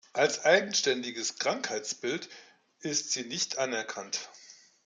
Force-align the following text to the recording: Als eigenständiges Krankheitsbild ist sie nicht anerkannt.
Als 0.13 0.45
eigenständiges 0.45 1.37
Krankheitsbild 1.37 2.27
ist 2.79 3.11
sie 3.11 3.21
nicht 3.21 3.59
anerkannt. 3.59 4.31